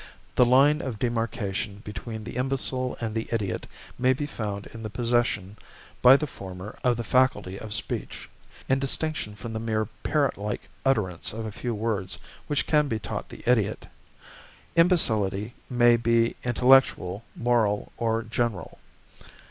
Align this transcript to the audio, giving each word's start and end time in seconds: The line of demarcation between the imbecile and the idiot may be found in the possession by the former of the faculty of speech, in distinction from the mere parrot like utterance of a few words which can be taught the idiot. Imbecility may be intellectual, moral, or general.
The 0.33 0.47
line 0.47 0.81
of 0.81 0.97
demarcation 0.97 1.75
between 1.83 2.23
the 2.23 2.35
imbecile 2.35 2.97
and 2.99 3.13
the 3.13 3.27
idiot 3.31 3.67
may 3.99 4.13
be 4.13 4.25
found 4.25 4.65
in 4.73 4.81
the 4.81 4.89
possession 4.89 5.57
by 6.01 6.17
the 6.17 6.25
former 6.25 6.79
of 6.83 6.97
the 6.97 7.03
faculty 7.03 7.59
of 7.59 7.71
speech, 7.75 8.27
in 8.67 8.79
distinction 8.79 9.35
from 9.35 9.53
the 9.53 9.59
mere 9.59 9.85
parrot 10.01 10.39
like 10.39 10.69
utterance 10.87 11.33
of 11.33 11.45
a 11.45 11.51
few 11.51 11.75
words 11.75 12.17
which 12.47 12.65
can 12.65 12.87
be 12.87 12.97
taught 12.97 13.29
the 13.29 13.43
idiot. 13.47 13.85
Imbecility 14.75 15.53
may 15.69 15.97
be 15.97 16.35
intellectual, 16.43 17.23
moral, 17.37 17.91
or 17.95 18.23
general. 18.23 18.79